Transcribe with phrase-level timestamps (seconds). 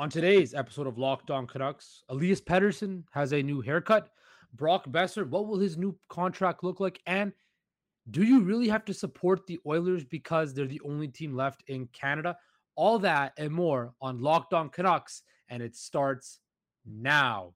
[0.00, 4.08] On today's episode of Locked On Canucks, Elias Pettersson has a new haircut.
[4.54, 7.02] Brock Boeser, what will his new contract look like?
[7.04, 7.34] And
[8.10, 11.86] do you really have to support the Oilers because they're the only team left in
[11.88, 12.38] Canada?
[12.76, 15.20] All that and more on Locked On Canucks,
[15.50, 16.38] and it starts
[16.86, 17.52] now.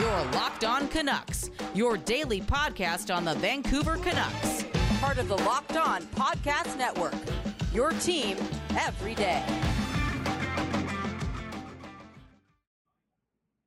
[0.00, 4.55] Your Locked On Canucks, your daily podcast on the Vancouver Canucks.
[5.00, 7.12] Part of the Locked On Podcast Network.
[7.74, 8.38] Your team
[8.78, 9.44] every day.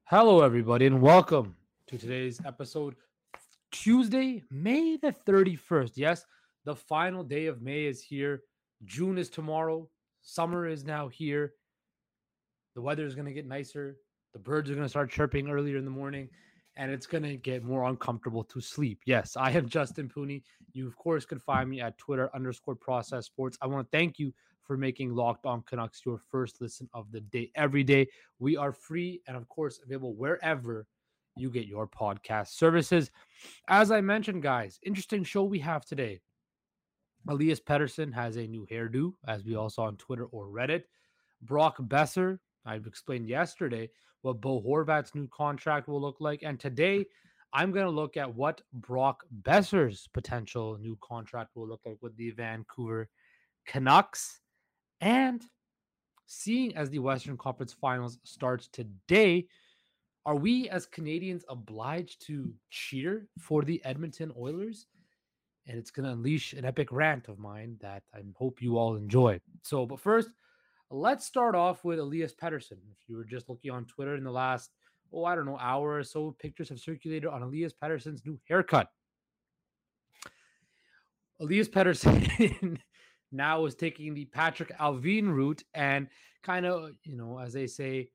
[0.06, 2.96] Hello, everybody, and welcome to today's episode.
[3.72, 5.92] Tuesday, May the 31st.
[5.96, 6.26] Yes,
[6.66, 8.42] the final day of May is here.
[8.86, 9.88] June is tomorrow.
[10.24, 11.54] Summer is now here.
[12.74, 13.98] The weather is going to get nicer.
[14.34, 16.30] The birds are going to start chirping earlier in the morning
[16.80, 19.02] and it's going to get more uncomfortable to sleep.
[19.06, 20.44] Yes, I am Justin Pooney.
[20.72, 23.58] You, of course, can find me at Twitter underscore process sports.
[23.62, 27.20] I want to thank you for making Locked On Canucks your first listen of the
[27.20, 28.08] day every day.
[28.40, 30.88] We are free and, of course, available wherever
[31.36, 33.12] you get your podcast services.
[33.68, 36.22] As I mentioned, guys, interesting show we have today.
[37.28, 40.84] Elias Pettersson has a new hairdo, as we all saw on Twitter or Reddit.
[41.42, 43.90] Brock Boeser, I've explained yesterday
[44.22, 46.44] what Bo Horvat's new contract will look like.
[46.44, 47.06] And today,
[47.54, 52.16] I'm going to look at what Brock Boeser's potential new contract will look like with
[52.16, 53.10] the Vancouver
[53.66, 54.40] Canucks.
[55.02, 55.42] And
[56.26, 59.48] seeing as the Western Conference Finals starts today,
[60.26, 64.86] are we as Canadians obliged to cheer for the Edmonton Oilers?
[65.66, 68.96] And it's going to unleash an epic rant of mine that I hope you all
[68.96, 69.40] enjoy.
[69.64, 70.30] So, but first,
[70.92, 72.78] Let's start off with Elias Pettersson.
[72.92, 74.72] If you were just looking on Twitter in the last,
[75.14, 78.90] oh, I don't know, hour or so, pictures have circulated on Elias Pettersson's new haircut.
[81.40, 82.80] Elias Pettersson
[83.32, 86.08] now is taking the Patrik Allvin route and
[86.42, 88.10] kind of, you know, as they say,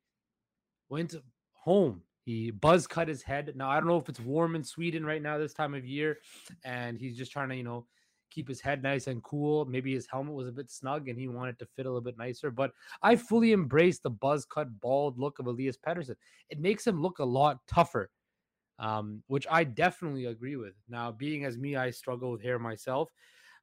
[0.89, 1.15] went
[1.53, 2.03] home.
[2.25, 3.53] He buzz cut his head.
[3.55, 6.19] Now I don't know if it's warm in Sweden right now this time of year,
[6.65, 7.87] and he's just trying to, you know,
[8.35, 9.65] keep his head nice and cool.
[9.65, 12.19] Maybe his helmet was a bit snug and he wanted to fit a little bit
[12.19, 12.51] nicer.
[12.51, 12.73] But
[13.03, 16.17] I fully embrace the buzz cut, bald look of Elias Pettersson.
[16.51, 18.11] It makes him look a lot tougher,
[18.79, 20.75] um, which I definitely agree with.
[20.89, 23.11] Now, being as me, I struggle with hair myself.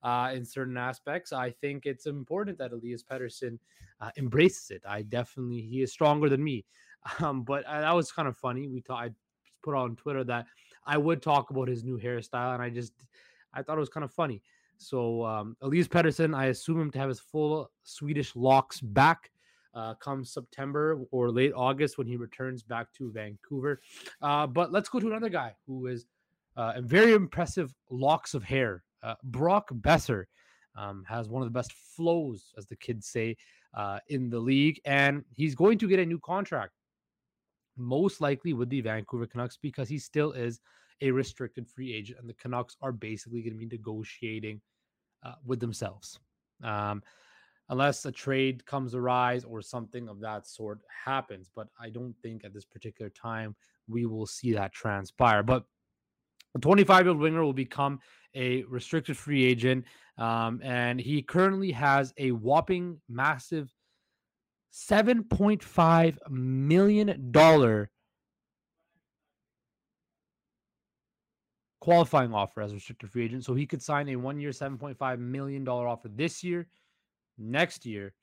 [0.04, 3.60] Uh, in certain aspects, I think it's important that Elias Pettersson
[4.00, 4.82] uh, embraces it.
[4.88, 6.66] I definitely he is stronger than me,
[7.20, 8.68] um, but uh, that was kind of funny.
[8.68, 9.12] We thought I
[9.62, 10.48] put on Twitter that
[10.88, 12.94] I would talk about his new hairstyle, and I just
[13.54, 14.42] I thought it was kind of funny.
[14.82, 19.32] So um, Elias Pettersson, I assume him to have his full Swedish locks back
[19.74, 23.80] uh, come September or late August when he returns back to Vancouver.
[24.22, 26.08] Uh, but let's go to another guy who is
[26.58, 28.84] uh, very impressive locks of hair.
[29.04, 30.26] Uh, Brock Boeser
[30.76, 33.38] um, has one of the best flows, as the kids say,
[33.76, 36.74] uh, in the league, and he's going to get a new contract,
[37.78, 40.60] most likely with the Vancouver Canucks because he still is
[41.02, 44.60] a restricted free agent, and the Canucks are basically going to be negotiating
[45.24, 46.20] uh, with themselves.
[46.64, 47.02] Um,
[47.70, 51.50] unless a trade comes arise or something of that sort happens.
[51.56, 53.56] But I don't think at this particular time
[53.88, 55.42] we will see that transpire.
[55.42, 55.64] But
[56.56, 58.00] a 25 year old winger will become
[58.36, 59.86] a restricted free agent.
[60.18, 63.74] Um, and he currently has a whopping massive
[64.74, 67.32] $7.5 million
[71.82, 73.44] qualifying offer as a restricted free agent.
[73.44, 76.68] So he could sign a one year, $7.5 million offer this year,
[77.38, 78.14] next year,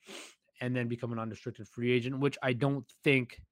[0.63, 3.43] and then become an unrestricted free agent, which I don't think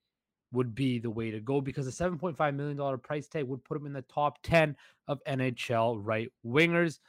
[0.52, 3.86] would be the way to go because a $7.5 million price tag would put him
[3.86, 4.76] in the top 10
[5.08, 7.00] of NHL right wingers.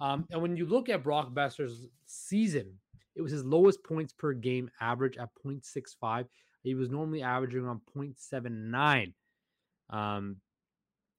[0.00, 2.72] Um, and when you look at Brock Boeser's season,
[3.14, 6.26] it was his lowest points per game average at 0.65.
[6.62, 9.12] He was normally averaging around 0.79.
[9.90, 10.36] Um,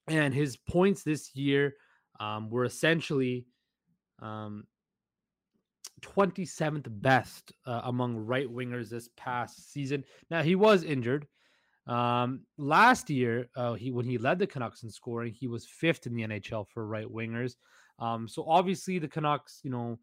[0.07, 1.75] and his points this year
[2.19, 3.45] um, were essentially
[4.21, 4.65] um,
[6.01, 10.03] 27th best uh, among right wingers this past season.
[10.29, 11.27] Now he was injured.
[11.87, 16.05] Um, last year, uh, he when he led the Canucks in scoring, he was fifth
[16.05, 17.55] in the NHL for right wingers.
[17.99, 19.97] Um, so obviously the Canucks, you know,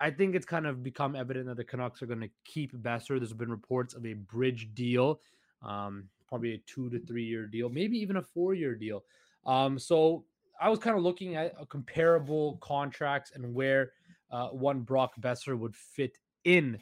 [0.00, 3.18] I think it's kind of become evident that the Canucks are going to keep Boeser.
[3.18, 5.20] There's been reports of a bridge deal.
[5.62, 9.04] Um, probably a two to three year deal, maybe even a four year deal.
[9.44, 10.24] Um, so
[10.60, 13.92] I was kind of looking at comparable contracts and where
[14.30, 16.78] uh, one Brock Boeser would fit in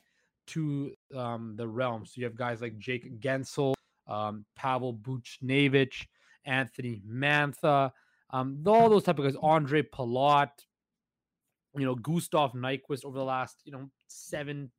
[0.49, 2.05] to um, the realm.
[2.05, 3.75] So you have guys like Jake Guentzel,
[4.07, 6.07] um, Pavel Buchnevich,
[6.45, 7.93] Anthony Mantha,
[8.31, 10.51] um, all those type of guys, Andre Palat,
[11.77, 14.71] you know, Gustav Nyquist over the last, you know, seven,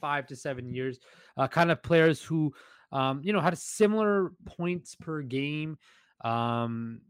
[0.00, 0.98] five to seven years,
[1.36, 2.52] uh, kind of players who,
[2.92, 5.78] um, you know, had a similar points per game
[6.24, 7.00] um,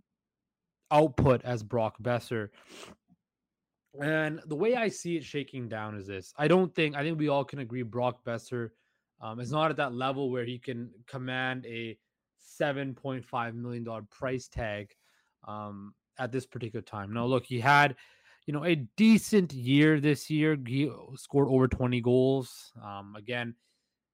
[0.90, 2.48] output as Brock Boeser.
[4.00, 6.32] And the way I see it shaking down is this.
[6.36, 8.70] I don't think, I think we all can agree Brock Boeser
[9.20, 11.98] um, is not at that level where he can command a
[12.60, 14.90] $7.5 million price tag
[15.46, 17.12] um, at this particular time.
[17.12, 17.96] Now, look, he had,
[18.46, 20.56] you know, a decent year this year.
[20.66, 22.72] He scored over 20 goals.
[22.82, 23.54] Um, again,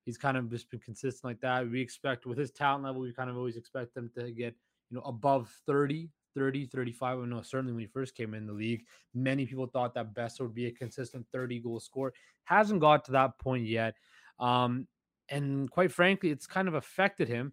[0.04, 1.68] he's kind of just been consistent like that.
[1.68, 4.54] We expect with his talent level, we kind of always expect them to get,
[4.90, 7.18] you know, above 30, 30, 35.
[7.18, 8.84] I know certainly when he first came in the league,
[9.14, 12.12] many people thought that Best would be a consistent 30 goal scorer.
[12.44, 13.94] Hasn't got to that point yet.
[14.38, 14.86] Um,
[15.30, 17.52] and quite frankly, it's kind of affected him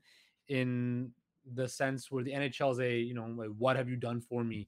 [0.50, 1.12] in
[1.54, 4.44] the sense where the NHL is a, you know, like what have you done for
[4.44, 4.68] me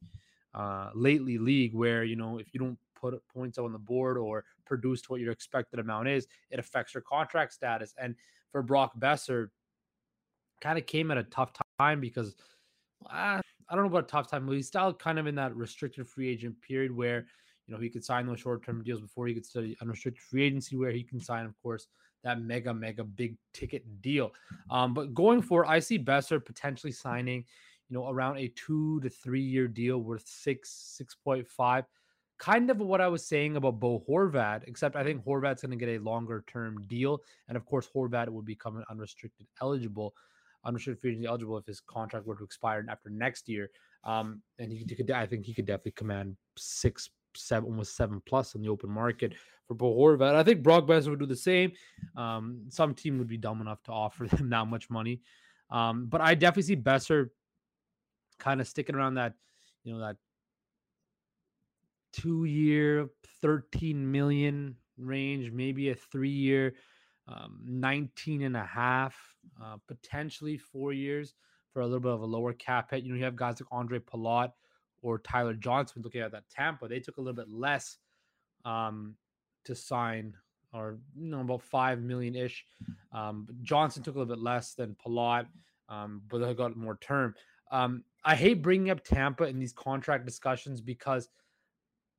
[0.55, 4.45] uh lately league where, you know, if you don't put points on the board or
[4.65, 7.93] produce what your expected amount is, it affects your contract status.
[7.97, 8.15] And
[8.51, 9.49] for Brock Boeser,
[10.61, 12.35] kind of came at a tough time because
[13.11, 15.55] uh, I don't know about a tough time, but he's still kind of in that
[15.55, 17.25] restricted free agent period where,
[17.67, 20.43] you know, he could sign those short term deals before he could study unrestricted free
[20.43, 21.87] agency, where he can sign, of course,
[22.23, 24.31] that mega, mega big ticket deal.
[24.69, 27.43] Um, but going forward, I see Boeser potentially signing,
[27.89, 31.83] you know, around a two to three year deal worth six, 6.5.
[32.37, 35.85] Kind of what I was saying about Bo Horvat, except I think Horvat's going to
[35.85, 37.21] get a longer term deal.
[37.47, 40.13] And of course, Horvat would become an unrestricted eligible,
[40.65, 43.69] unrestricted free agency eligible if his contract were to expire after next year.
[44.03, 48.55] Um, and he, could, I think he could definitely command six, seven, almost seven plus
[48.55, 49.33] in the open market
[49.67, 50.35] for Bo Horvat.
[50.35, 51.71] I think Brock Boeser would do the same.
[52.17, 55.21] Um, some team would be dumb enough to offer them that much money.
[55.69, 57.29] Um, but I definitely see Boeser
[58.39, 59.33] kind of sticking around that,
[59.83, 60.17] you know, that
[62.23, 63.09] two year,
[63.41, 66.73] 13 million range, maybe a three year,
[67.27, 69.15] um, 19 and a half,
[69.61, 71.33] uh, potentially four years
[71.71, 73.03] for a little bit of a lower cap hit.
[73.03, 74.51] You know, you have guys like Andre Palat
[75.01, 77.97] or Tyler Johnson looking at that Tampa, they took a little bit less
[78.65, 79.15] um,
[79.65, 80.33] to sign,
[80.73, 82.65] or you know about five million ish.
[83.11, 85.45] Um, Johnson took a little bit less than Palat,
[85.89, 87.35] um, but they got more term.
[87.71, 91.27] Um, I hate bringing up Tampa in these contract discussions because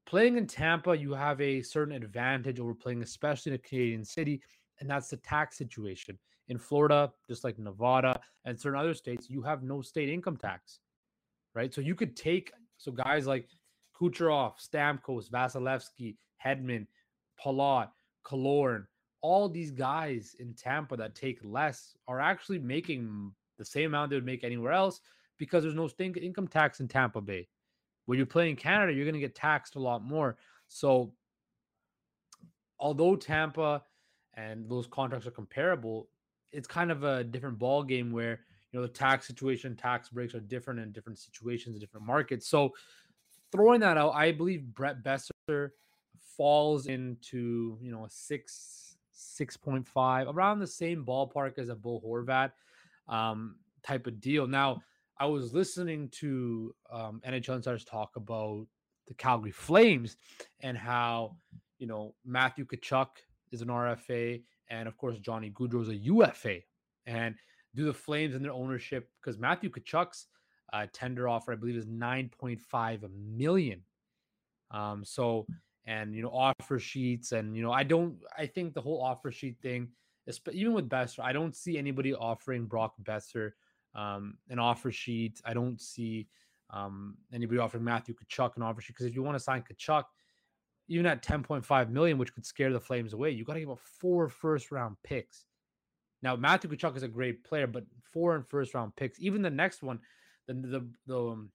[0.06, 4.42] playing in Tampa, you have a certain advantage over playing, especially in a Canadian city,
[4.80, 6.18] and that's the tax situation.
[6.48, 10.80] In Florida, just like Nevada and certain other states, you have no state income tax,
[11.54, 11.72] right?
[11.72, 13.48] So you could take so guys like
[13.98, 16.86] Kucherov, Stamkos, Vasilevskiy, Hedman,
[17.42, 17.88] Palat,
[18.26, 18.84] Killorn,
[19.22, 24.16] all these guys in Tampa that take less are actually making the same amount they
[24.16, 25.00] would make anywhere else
[25.38, 27.48] because there's no state income tax in Tampa Bay.
[28.06, 30.36] When you're playing Canada, you're going to get taxed a lot more.
[30.68, 31.12] So,
[32.78, 33.82] although Tampa
[34.34, 36.08] and those contracts are comparable,
[36.52, 38.40] it's kind of a different ball game where
[38.70, 42.48] you know the tax situation, tax breaks are different in different situations, different markets.
[42.48, 42.72] So,
[43.52, 45.70] throwing that out, I believe Brett Boeser
[46.36, 51.74] falls into you know a six six point five around the same ballpark as a
[51.74, 52.50] Bo Horvat
[53.08, 54.46] um, type of deal.
[54.46, 54.82] Now
[55.18, 58.66] I was listening to um, NHL insiders talk about
[59.06, 60.16] the Calgary Flames
[60.60, 61.36] and how
[61.78, 63.08] you know Matthew Tkachuk
[63.52, 66.58] is an RFA and of course Johnny Gaudreau is a UFA
[67.06, 67.34] and
[67.74, 70.26] do the Flames and their ownership because Matthew Tkachuk's
[70.72, 73.82] uh, tender offer I believe is 9.5 million.
[74.70, 75.46] Um, so
[75.86, 79.30] and you know offer sheets and you know I don't I think the whole offer
[79.30, 79.88] sheet thing
[80.50, 83.52] even with Boeser I don't see anybody offering Brock Boeser
[83.94, 85.40] um, an offer sheet.
[85.44, 86.28] I don't see
[86.70, 90.04] um, anybody offering Matthew Tkachuk an offer sheet because if you want to sign Tkachuk
[90.88, 93.80] even at 10.5 million which could scare the Flames away you got to give up
[93.80, 95.44] four first round picks.
[96.22, 99.50] Now Matthew Tkachuk is a great player but four and first round picks even the
[99.50, 100.00] next one
[100.46, 101.50] the the, the um,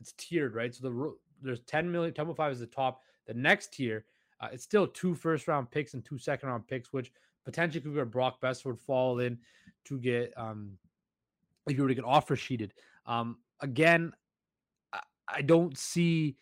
[0.00, 0.74] it's tiered right?
[0.74, 3.00] So the there's 10 million 10.5 is the top.
[3.26, 4.04] The next tier,
[4.40, 7.12] uh, it's still two first round picks and two second round picks, which
[7.44, 9.38] potentially could where Brock Boeser would fall in
[9.84, 10.78] to get um
[11.68, 12.72] if you were to get offer sheeted.
[13.06, 14.12] Um again,
[14.92, 16.36] I, I don't see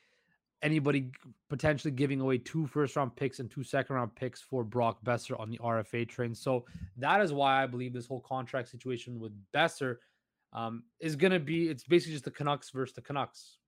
[0.63, 1.11] anybody
[1.49, 5.39] potentially giving away two first round picks and two second round picks for Brock Boeser
[5.41, 6.35] on the RFA train.
[6.35, 6.67] So
[6.99, 9.97] that is why I believe this whole contract situation with Boeser
[10.53, 13.59] um, is going to be it's basically just the Canucks versus the Canucks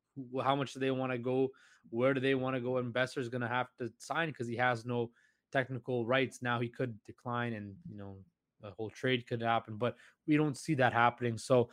[0.43, 1.51] how much do they want to go?
[1.91, 2.79] Where do they want to go?
[2.79, 5.11] Investor is going to have to sign because he has no
[5.53, 6.43] technical rights.
[6.43, 8.17] Now he could decline and, you know,
[8.63, 11.37] the whole trade could happen, but we don't see that happening.
[11.37, 11.69] So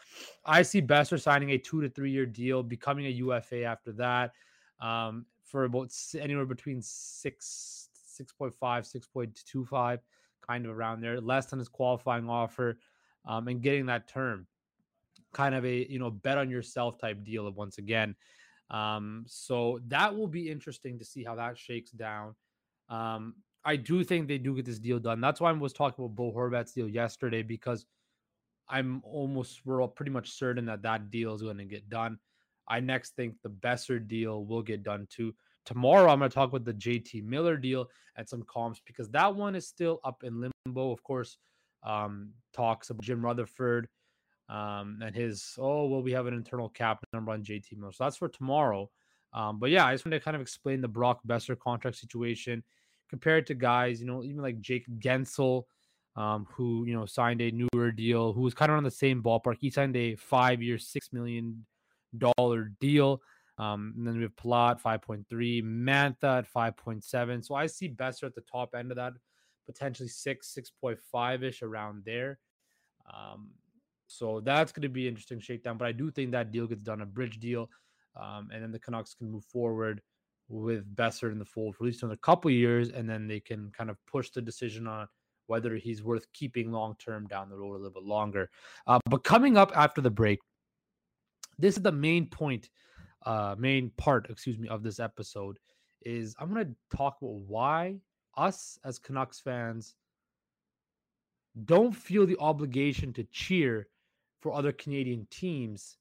[0.46, 4.34] I see Boeser signing a two to three year deal, becoming a UFA after that.
[4.81, 10.00] Um, for about anywhere between six, 6.5, 6.25,
[10.46, 12.79] kind of around there, less than his qualifying offer,
[13.25, 14.48] um, and getting that term.
[15.34, 18.15] Kind of a you know bet on yourself type deal once again.
[18.72, 22.36] Um, so that will be interesting to see how that shakes down.
[22.89, 23.36] Um,
[23.69, 25.21] I do think they do get this deal done.
[25.21, 27.85] That's why I was talking about Bo Horvat's deal yesterday because
[28.67, 32.17] I'm almost we're all pretty much certain that that deal is going to get done.
[32.67, 35.35] I next think the Boeser deal will get done too.
[35.65, 37.85] Tomorrow, I'm going to talk about the JT Miller deal
[38.15, 40.91] and some comps because that one is still up in limbo.
[40.91, 41.38] Of course,
[41.83, 43.88] um, talks about Jim Rutherford
[44.49, 47.91] um, and his, oh, well, we have an internal cap number on JT Miller.
[47.91, 48.89] So that's for tomorrow.
[49.31, 52.63] Um, but yeah, I just want to kind of explain the Brock Boeser contract situation
[53.10, 55.63] compared to guys, you know, even like Jake Guentzel,
[56.16, 59.24] um, who, you know, signed a newer deal, who was kind of on the same
[59.24, 59.56] ballpark.
[59.60, 61.66] He signed a five year, $6 million
[62.80, 63.22] deal.
[63.58, 65.25] Um, and then we have Palat 5.3,
[65.63, 67.46] Mantha at 5.7.
[67.46, 69.13] So I see Boeser at the top end of that,
[69.66, 72.39] potentially six, 6.5 ish around there.
[73.13, 73.50] Um,
[74.08, 75.78] so that's going to be interesting shakedown.
[75.78, 77.70] But I do think that deal gets done, a bridge deal.
[78.20, 80.01] Um, and then the Canucks can move forward
[80.50, 82.89] with Boeser in the fold for at least another couple years.
[82.89, 85.08] And then they can kind of push the decision on
[85.48, 88.50] whether he's worth keeping long term down the road a little bit longer.
[88.88, 90.39] Uh, but coming up after the break,
[91.58, 92.70] this is the main point,
[93.25, 95.58] uh, main part, excuse me, of this episode
[96.06, 97.98] is I'm going to talk about why
[98.38, 99.96] us as Canucks fans
[101.65, 103.88] don't feel the obligation to cheer
[104.39, 105.98] for other Canadian teams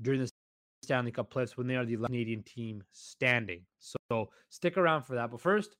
[0.00, 0.30] during the
[0.82, 3.62] Stanley Cup playoffs when they are the Canadian team standing.
[3.78, 5.30] So stick around for that.
[5.30, 5.76] But first,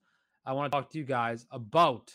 [0.47, 2.13] I want to talk to you guys about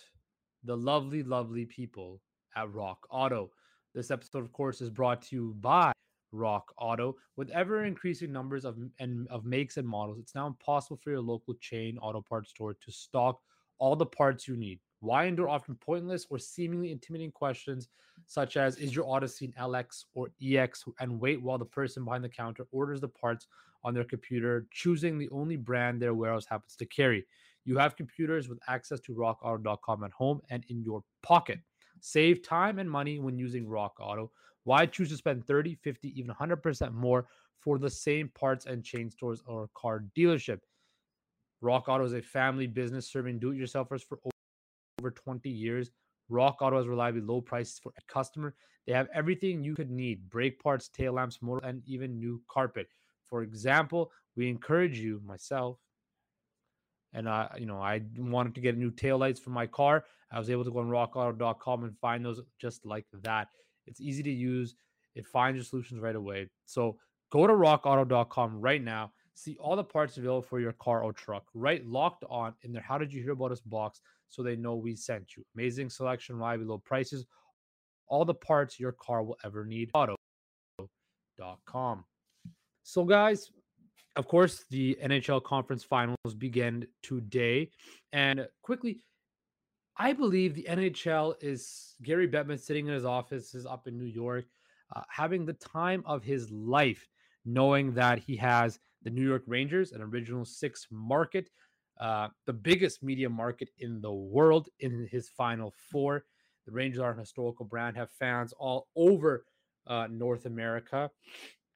[0.64, 2.22] the lovely, lovely people
[2.56, 3.52] at Rock Auto.
[3.94, 5.92] This episode, of course, is brought to you by
[6.32, 7.16] Rock Auto.
[7.36, 11.22] With ever increasing numbers of and of makes and models, it's now impossible for your
[11.22, 13.40] local chain auto parts store to stock
[13.80, 14.80] all the parts you need.
[15.00, 17.90] Why endure often pointless or seemingly intimidating questions
[18.26, 22.24] such as is your Odyssey an LX or EX and wait while the person behind
[22.24, 23.48] the counter orders the parts
[23.84, 27.26] on their computer, choosing the only brand their warehouse happens to carry.
[27.64, 31.60] You have computers with access to rockauto.com at home and in your pocket.
[32.00, 34.32] Save time and money when using Rock Auto.
[34.64, 37.28] Why choose to spend 30, 50, even 100% more
[37.60, 40.60] for the same parts and chain stores or car dealership?
[41.62, 44.20] Rock Auto is a family business serving do it yourselfers for
[45.00, 45.92] over 20 years.
[46.30, 48.54] Rock Auto has reliably low prices for a customer.
[48.86, 52.88] They have everything you could need brake parts, tail lamps, motor, and even new carpet.
[53.30, 55.78] For example, we encourage you, myself,
[57.14, 60.06] and I, you know, I wanted to get new tail lights for my car.
[60.32, 63.48] I was able to go on rockauto.com and find those just like that.
[63.86, 64.76] It's easy to use.
[65.16, 66.50] It finds your solutions right away.
[66.66, 66.98] So
[67.32, 69.14] go to rockauto.com right now.
[69.38, 71.86] See all the parts available for your car or truck, right?
[71.86, 74.96] Locked on in their How Did You Hear About Us box so they know we
[74.96, 75.46] sent you.
[75.56, 77.28] Amazing selection, reliably low prices,
[78.08, 79.92] all the parts your car will ever need.
[79.94, 80.18] Auto.com.
[82.82, 83.52] So, guys,
[84.16, 87.70] of course, the NHL conference finals begin today.
[88.14, 89.02] And quickly,
[89.98, 94.06] I believe the NHL is Gary Bettman sitting in his office is up in New
[94.06, 94.46] York,
[94.96, 97.08] uh, having the time of his life,
[97.46, 101.50] knowing that he has the New York Rangers, an original six market,
[101.98, 106.26] uh, the biggest media market in the world, in his final four.
[106.66, 109.46] The Rangers are an historical brand, have fans all over
[109.88, 111.10] uh, North America.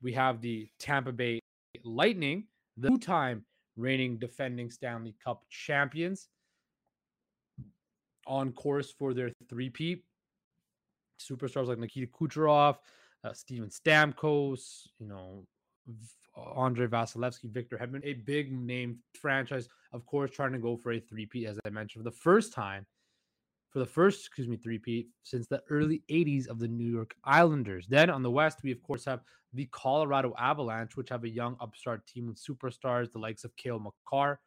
[0.02, 1.40] We have the Tampa Bay
[1.86, 3.46] Lightning, the two time
[3.78, 6.28] reigning defending Stanley Cup champions
[8.28, 10.04] on course for their three-peat.
[11.18, 12.76] Superstars like Nikita Kucherov,
[13.24, 15.46] uh, Steven Stamkos, you know,
[16.38, 21.00] Andrei Vasilevskiy, Victor Hedman, a big name franchise, of course, trying to go for a
[21.00, 22.86] three-peat, as I mentioned, for the first time,
[23.70, 27.88] for the first, excuse me, three-peat since the early 80s of the New York Islanders.
[27.88, 29.22] Then on the West, we, of course, have
[29.54, 33.80] the Colorado Avalanche, which have a young upstart team with superstars, the likes of Cale
[33.80, 34.40] Makar,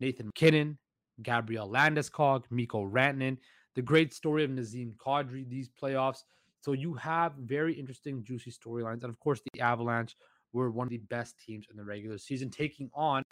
[0.00, 0.78] Nathan MacKinnon,
[1.22, 3.36] Gabriel Landeskog, Mikko Rantanen,
[3.74, 6.22] the great story of Nazem Kadri, these playoffs.
[6.60, 9.02] So you have very interesting, juicy storylines.
[9.02, 10.16] And of course, the Avalanche
[10.52, 13.22] were one of the best teams in the regular season, taking on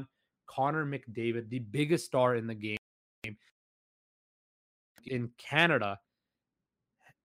[0.47, 2.79] Connor McDavid, the biggest star in the game
[5.07, 5.99] in Canada.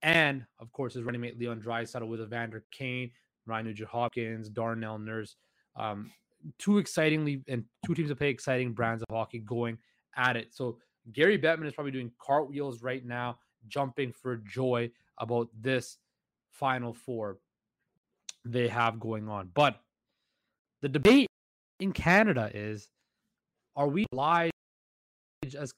[0.02, 3.10] And of course, his running mate Leon Draisaitl with Evander Kane,
[3.46, 5.36] Ryan Nugent Hopkins, Darnell Nurse.
[5.76, 6.10] Um,
[6.58, 9.78] two excitingly and two teams that play exciting brands of hockey going
[10.16, 10.52] at it.
[10.52, 10.78] So
[11.12, 15.98] Gary Bettman is probably doing cartwheels right now, jumping for joy about this
[16.50, 17.38] final four
[18.44, 19.50] they have going on.
[19.54, 19.80] But
[20.80, 21.28] the debate
[21.80, 22.88] in Canada is
[23.76, 24.52] are we obliged
[25.58, 25.72] as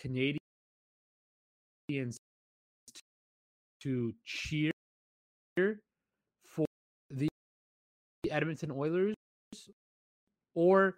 [0.00, 0.40] Canadians
[3.82, 4.72] to cheer
[6.46, 6.66] for
[7.10, 7.28] the
[8.30, 9.14] Edmonton Oilers
[10.54, 10.96] or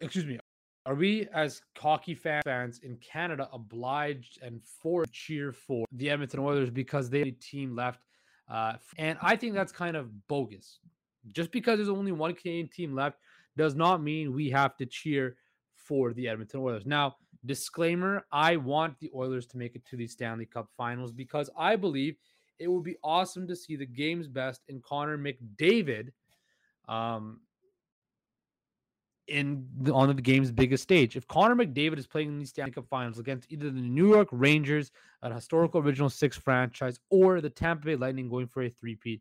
[0.00, 0.38] excuse me
[0.86, 6.40] are we as hockey fans in Canada obliged and forced to cheer for the Edmonton
[6.40, 8.00] Oilers because they team left
[8.48, 10.78] uh, and I think that's kind of bogus
[11.32, 13.18] just because there's only one Canadian team left
[13.56, 15.36] does not mean we have to cheer
[15.74, 16.86] for the Edmonton Oilers.
[16.86, 21.50] Now, disclaimer I want the Oilers to make it to the Stanley Cup finals because
[21.56, 22.16] I believe
[22.58, 26.08] it would be awesome to see the game's best in Connor McDavid
[26.88, 27.40] um,
[29.28, 31.16] in the, on the game's biggest stage.
[31.16, 34.28] If Connor McDavid is playing in the Stanley Cup finals against either the New York
[34.30, 34.90] Rangers,
[35.22, 39.20] a historical original six franchise, or the Tampa Bay Lightning going for a three-peat,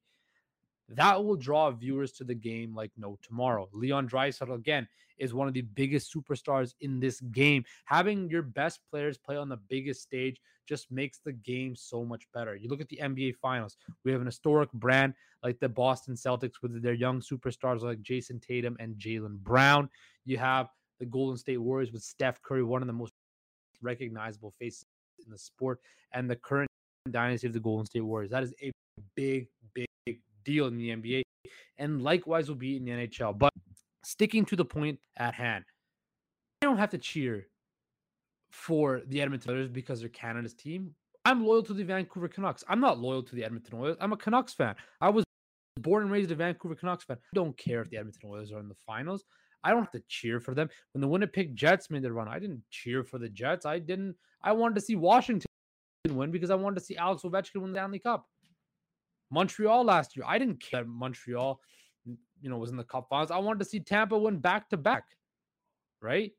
[0.89, 3.68] that will draw viewers to the game like no tomorrow.
[3.74, 4.88] Leon Draisaitl again
[5.18, 7.63] is one of the biggest superstars in this game.
[7.86, 12.27] Having your best players play on the biggest stage just makes the game so much
[12.34, 12.56] better.
[12.56, 13.77] You look at the NBA Finals.
[14.04, 15.13] We have an historic brand
[15.44, 19.89] like the Boston Celtics with their young superstars like Jayson Tatum and Jaylen Brown.
[20.25, 23.13] You have the Golden State Warriors with Steph Curry, one of the most
[23.82, 24.86] recognizable faces
[25.24, 25.80] in the sport,
[26.13, 26.70] and the current
[27.12, 28.32] dynasty of the Golden State Warriors.
[28.32, 28.72] That is a
[29.15, 29.48] big, big
[30.46, 31.22] deal in the NBA,
[31.78, 33.38] and likewise will be in the NHL.
[33.38, 33.52] But
[34.04, 35.66] sticking to the point at hand,
[36.62, 37.48] I don't have to cheer
[38.52, 40.96] for the Edmonton Oilers because they're Canada's team.
[41.25, 42.64] I'm loyal to the Vancouver Canucks.
[42.70, 43.98] I'm not loyal to the Edmonton Oilers.
[44.00, 44.75] I'm a Canucks fan.
[45.02, 45.25] I was
[45.78, 47.18] born and raised a Vancouver Canucks fan.
[47.18, 49.25] I don't care if the Edmonton Oilers are in the finals.
[49.64, 50.70] I don't have to cheer for them.
[50.94, 53.66] When the Winnipeg Jets made their run, I didn't cheer for the Jets.
[53.66, 54.16] I didn't.
[54.44, 55.48] I wanted to see Washington
[56.10, 58.28] win because I wanted to see Alex Ovechkin win the Stanley Cup.
[59.36, 60.25] Montreal last year.
[60.25, 61.60] I didn't care that Montreal,
[62.06, 63.32] you know, was in the cup finals.
[63.32, 65.04] I wanted to see Tampa win back to back,
[66.01, 66.32] right?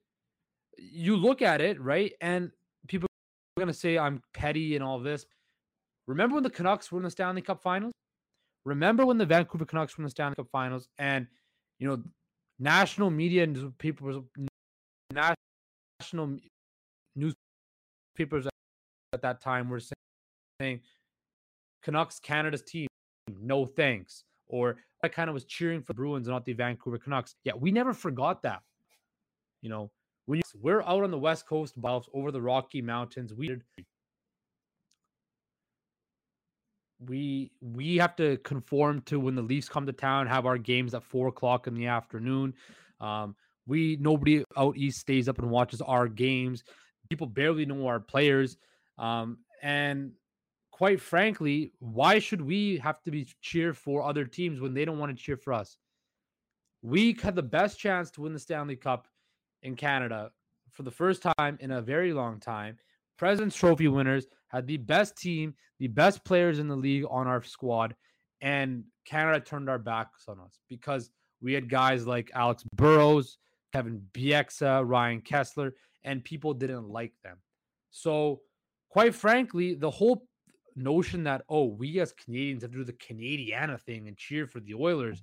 [0.78, 2.12] You look at it, right?
[2.22, 2.50] And
[2.88, 5.26] people are going to say I'm petty and all this.
[6.06, 7.92] Remember when the Canucks were in the Stanley Cup finals?
[8.64, 11.26] Remember when the Vancouver Canucks were in the Stanley Cup finals and,
[11.78, 12.02] you know,
[12.58, 14.24] national media and people,
[15.12, 16.38] national
[17.14, 18.46] newspapers
[19.12, 19.82] at that time were
[20.60, 20.80] saying,
[21.86, 22.88] Canucks Canada's team.
[23.40, 24.24] No thanks.
[24.48, 27.36] Or I kind of was cheering for the Bruins not the Vancouver Canucks.
[27.44, 28.60] Yeah, we never forgot that.
[29.62, 29.92] You know,
[30.26, 31.74] when you, we're out on the West Coast,
[32.12, 33.56] over the Rocky Mountains, we
[36.98, 40.92] we we have to conform to when the Leafs come to town, have our games
[40.92, 42.52] at four o'clock in the afternoon.
[43.00, 43.36] Um,
[43.68, 46.64] we nobody out east stays up and watches our games.
[47.10, 48.56] People barely know our players,
[48.98, 50.10] um, and
[50.76, 54.98] quite frankly, why should we have to be cheer for other teams when they don't
[54.98, 55.78] want to cheer for us?
[56.82, 59.08] We had the best chance to win the Stanley Cup
[59.62, 60.32] in Canada
[60.72, 62.76] for the first time in a very long time.
[63.16, 67.42] President's Trophy winners had the best team, the best players in the league on our
[67.42, 67.96] squad,
[68.42, 71.08] and Canada turned our backs on us because
[71.40, 73.38] we had guys like Alex Burrows,
[73.72, 75.72] Kevin Bieksa, Ryan Kesler,
[76.04, 77.38] and people didn't like them.
[77.92, 78.42] So,
[78.90, 80.28] quite frankly, the whole
[80.76, 84.60] notion that oh we as Canadians have to do the Canadiana thing and cheer for
[84.60, 85.22] the Oilers.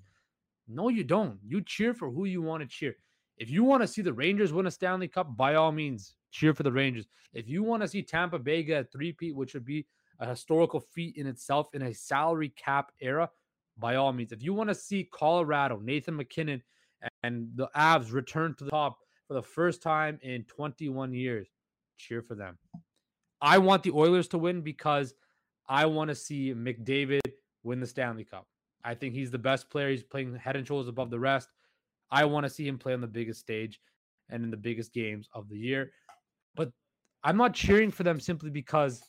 [0.68, 1.40] No, you don't.
[1.46, 2.96] You cheer for who you want to cheer.
[3.38, 6.54] If you want to see the Rangers win a Stanley Cup, by all means, cheer
[6.54, 7.06] for the Rangers.
[7.34, 9.86] If you want to see Tampa Bay get a three-peat, which would be
[10.20, 13.30] a historical feat in itself in a salary cap era,
[13.78, 14.32] by all means.
[14.32, 16.62] If you want to see Colorado, Nathan MacKinnon,
[17.24, 21.48] and the Avs return to the top for the first time in 21 years,
[21.98, 22.58] cheer for them.
[23.42, 25.14] I want the Oilers to win because
[25.68, 27.22] I want to see McDavid
[27.64, 28.48] win the Stanley Cup.
[28.84, 29.90] I think he's the best player.
[29.90, 31.50] He's playing head and shoulders above the rest.
[32.12, 33.80] I want to see him play on the biggest stage
[34.30, 35.92] and in the biggest games of the year.
[36.56, 36.72] But
[37.24, 39.02] I'm not cheering for them simply because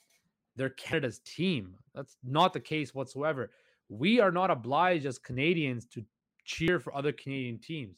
[0.57, 1.75] they're Canada's team.
[1.95, 3.51] That's not the case whatsoever.
[3.89, 6.05] We are not obliged as Canadians to
[6.45, 7.97] cheer for other Canadian teams.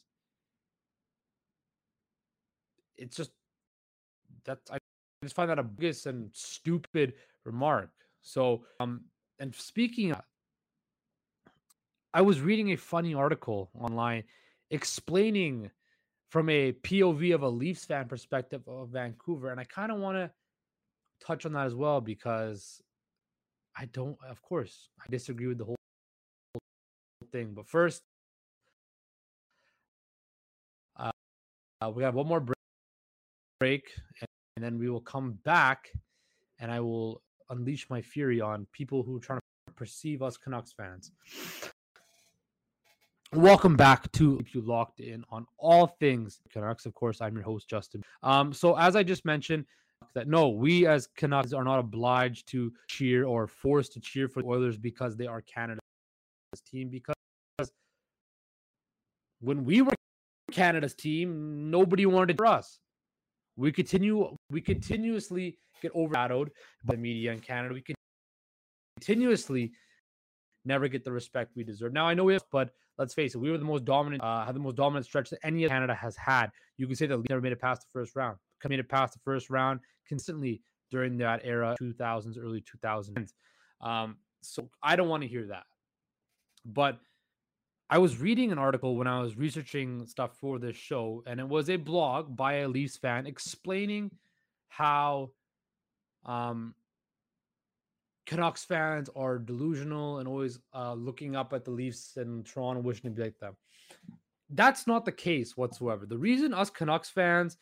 [2.97, 3.31] It's just
[4.45, 4.77] that I
[5.23, 7.13] just find that a biggest and stupid
[7.45, 7.91] remark.
[8.21, 9.05] So, um,
[9.39, 10.21] and speaking, of,
[12.13, 14.23] I was reading a funny article online
[14.71, 15.69] explaining
[16.29, 20.17] from a POV of a Leafs fan perspective of Vancouver, and I kind of want
[20.17, 20.31] to
[21.25, 22.81] touch on that as well because
[23.77, 25.75] I don't, of course, I disagree with the whole
[27.31, 27.53] thing.
[27.53, 28.01] But first,
[30.97, 31.11] uh,
[31.81, 32.43] uh, we have one more
[33.59, 35.91] break, and, and then we will come back,
[36.59, 40.73] and I will unleash my fury on people who are trying to perceive us Canucks
[40.73, 41.11] fans.
[43.33, 46.85] Welcome back to Keep You Locked In on all things Canucks.
[46.85, 48.03] Of course, I'm your host, Justin.
[48.23, 49.65] Um, so as I just mentioned,
[50.13, 54.41] that no, we as Canucks are not obliged to cheer or forced to cheer for
[54.41, 55.81] the Oilers because they are Canada's
[56.65, 56.89] team.
[56.89, 57.15] Because
[59.41, 59.93] when we were
[60.51, 62.79] Canada's team, nobody wanted for us.
[63.57, 66.51] We continue, we continuously get overshadowed
[66.85, 67.73] by the media in Canada.
[67.73, 67.83] We
[68.99, 69.71] continuously
[70.63, 71.93] never get the respect we deserve.
[71.93, 74.45] Now I know we have, but let's face it, we were the most dominant, uh,
[74.45, 76.51] had the most dominant stretch that any Canada has had.
[76.77, 78.37] You can say that we never made it past the first round.
[78.67, 83.29] Made it past the first round consistently during that era, 2000s, early 2000s.
[83.81, 85.63] Um, so I don't want to hear that.
[86.65, 86.99] But
[87.89, 91.47] I was reading an article when I was researching stuff for this show, and it
[91.47, 94.11] was a blog by a Leafs fan explaining
[94.67, 95.31] how
[96.25, 96.75] um,
[98.25, 103.03] Canucks fans are delusional and always uh, looking up at the Leafs and Toronto wishing
[103.03, 103.55] to be like them.
[104.49, 106.05] That's not the case whatsoever.
[106.05, 107.57] The reason us Canucks fans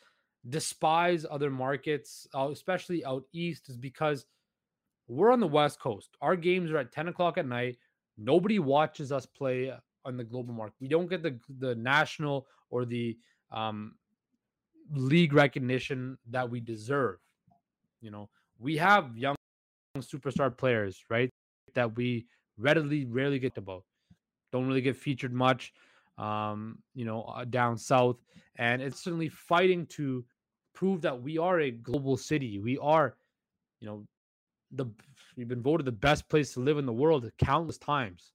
[0.48, 4.26] despise other markets, uh, especially out east, is because
[5.06, 6.16] we're on the West Coast.
[6.20, 7.78] Our games are at 10 o'clock at night.
[8.18, 9.72] Nobody watches us play
[10.06, 10.76] on the global market.
[10.80, 13.18] We don't get the the national or the
[13.50, 13.94] um,
[14.92, 17.18] league recognition that we deserve.
[18.00, 19.36] You know, we have young
[19.98, 21.28] superstar players, right?
[21.74, 23.84] That we readily rarely get to about.
[24.52, 25.72] Don't really get featured much,
[26.18, 28.16] um, you know, uh, down south,
[28.56, 30.24] and it's certainly fighting to
[30.72, 32.58] prove that we are a global city.
[32.58, 33.16] We are,
[33.80, 34.06] you know,
[34.70, 34.86] the
[35.36, 38.32] we've been voted the best place to live in the world countless times.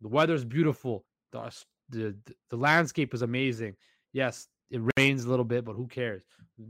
[0.00, 1.04] The weather's beautiful.
[1.32, 1.52] The,
[1.90, 2.16] the
[2.50, 3.76] the landscape is amazing.
[4.12, 6.22] Yes, it rains a little bit, but who cares?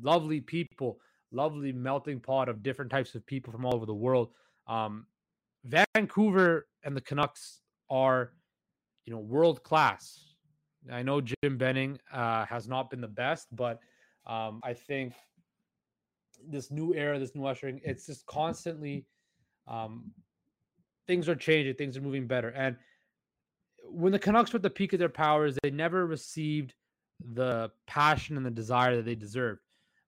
[0.03, 0.99] Lovely people,
[1.33, 4.31] lovely melting pot of different types of people from all over the world.
[4.67, 5.07] Um,
[5.65, 7.61] Vancouver and the Canucks
[7.91, 8.33] are,
[9.05, 10.25] you know, world class.
[10.91, 13.81] I know Jim Benning uh, has not been the best, but
[14.27, 15.15] um, I think
[16.49, 19.05] this new era, this new ushering, it's just constantly
[19.67, 20.11] um,
[21.07, 22.77] things are changing, things are moving better, and
[23.91, 26.75] when the Canucks were at the peak of their powers, they never received
[27.35, 29.61] the passion and the desire that they deserved.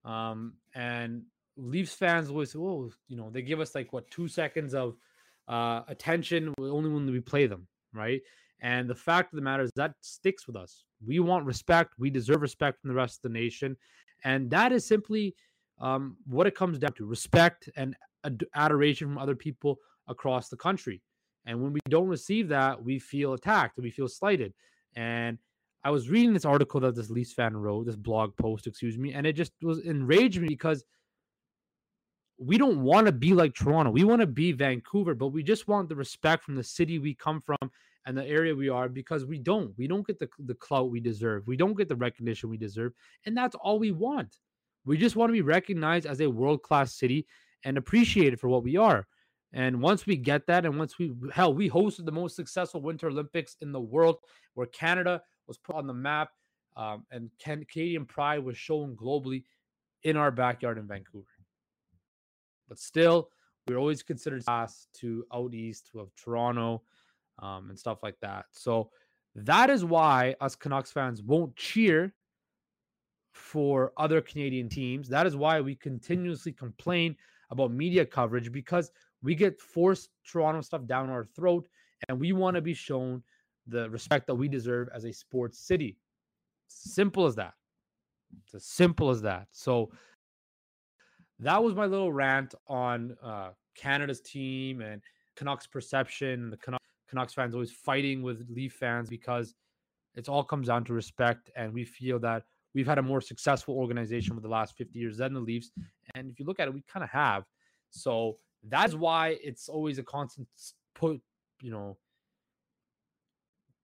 [0.05, 1.23] Um, and
[1.57, 4.97] Leafs fans always, oh, you know, they give us like what two seconds of
[5.49, 8.21] uh, attention only when we play them, right?
[8.61, 10.85] And the fact of the matter is that sticks with us.
[11.05, 11.95] We want respect.
[11.99, 13.77] We deserve respect from the rest of the nation,
[14.23, 15.35] and that is simply
[15.81, 20.57] um, what it comes down to: respect and ad- adoration from other people across the
[20.57, 21.01] country.
[21.47, 24.53] And when we don't receive that, we feel attacked we feel slighted.
[24.95, 25.39] And
[25.83, 29.15] I was reading this article that this Leafs fan wrote, this blog post, excuse me,
[29.15, 30.85] and it just was enraged me because
[32.39, 33.91] we don't want to be like Toronto.
[33.91, 37.15] We want to be Vancouver, but we just want the respect from the city we
[37.15, 37.71] come from
[38.07, 39.77] and the area we are because we don't.
[39.77, 41.47] We don't get the, the clout we deserve.
[41.47, 42.93] We don't get the recognition we deserve.
[43.27, 44.39] And that's all we want.
[44.87, 47.27] We just want to be recognized as a world class city
[47.65, 49.07] and appreciated for what we are.
[49.53, 53.09] And once we get that, and once we hell, we hosted the most successful Winter
[53.09, 54.19] Olympics in the world,
[54.55, 56.31] where Canada was put on the map,
[56.77, 59.45] um, and Can- Canadian pride was shown globally
[60.05, 61.27] in our backyard in Vancouver.
[62.69, 63.31] But still,
[63.67, 66.83] we're always considered fast to out east of Toronto
[67.41, 68.47] um, and stuff like that.
[68.53, 68.91] So
[69.35, 72.15] that is why us Canucks fans won't cheer
[73.33, 75.09] for other Canadian teams.
[75.09, 77.17] That is why we continuously complain
[77.51, 78.91] about media coverage because
[79.23, 81.69] we get forced Toronto stuff down our throat,
[82.09, 83.23] and we want to be shown
[83.67, 85.97] the respect that we deserve as a sports city.
[86.69, 87.55] Simple as that.
[88.45, 89.49] It's as simple as that.
[89.53, 89.91] So
[91.39, 95.03] that was my little rant on uh, Canada's team and
[95.37, 96.51] Canucks perception.
[96.51, 99.55] The Canucks, Canucks fans always fighting with Leaf fans because
[100.15, 102.43] it all comes down to respect, and we feel that
[102.75, 105.71] we've had a more successful organization for the last 50 years than the Leafs.
[106.15, 107.45] And if you look at it, we kind of have.
[107.91, 108.37] So
[108.69, 110.49] that's why it's always a constant
[110.95, 111.21] put,
[111.63, 111.97] you know,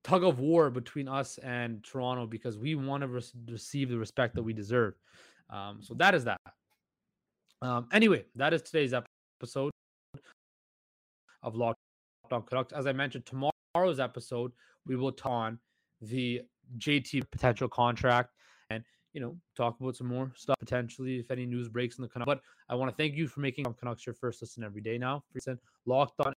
[0.05, 4.35] tug of war between us and Toronto because we want to re- receive the respect
[4.35, 4.95] that we deserve.
[5.51, 6.41] Um, so that is that.
[7.63, 9.73] Um, anyway, that is today's episode
[11.43, 11.79] of Locked
[12.31, 12.73] On Canucks.
[12.73, 14.53] As I mentioned, tomorrow's episode
[14.87, 15.59] we will talk on
[16.01, 16.43] the
[16.79, 18.31] JT potential contract
[19.17, 22.27] you know, talk about some more stuff potentially if any news breaks in the Canucks.
[22.27, 25.25] But I want to thank you for making Canucks your first listen every day now.
[25.87, 26.35] Locked on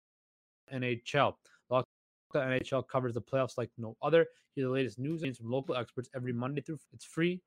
[0.72, 1.34] NHL.
[1.68, 1.86] Locked
[2.34, 4.24] on NHL covers the playoffs like no other.
[4.54, 6.78] Hear the latest news from local experts every Monday through.
[6.94, 7.42] It's free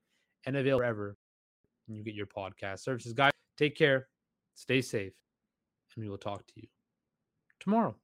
[0.45, 1.17] and available wherever
[1.87, 3.13] you get your podcast services.
[3.13, 4.09] Guys, take care,
[4.53, 5.13] stay safe,
[5.95, 6.67] and we will talk to you
[7.59, 7.95] tomorrow.